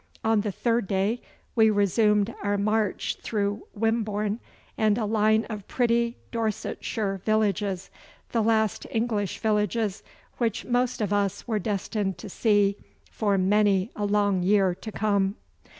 [0.23, 1.21] On the third day
[1.55, 4.39] we resumed our march through Wimbourne
[4.75, 7.91] and a line of pretty Dorsetshire villages
[8.31, 10.01] the last English villages
[10.39, 12.77] which most of us were destined to see
[13.11, 15.35] for many a long year to come.